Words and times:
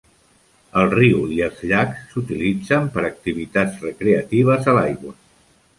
El 0.83 0.87
riu 0.93 1.19
i 1.35 1.37
els 1.49 1.61
llacs 1.73 2.01
s"utilitzen 2.07 2.89
per 2.97 3.05
activitats 3.13 3.87
recreatives 3.87 4.73
a 4.73 4.77
l"aigua. 4.79 5.17